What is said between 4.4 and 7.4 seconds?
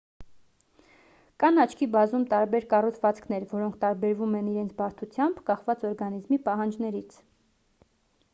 են իրենց բարդությամբ կախված օրգանիզմի պահանջներից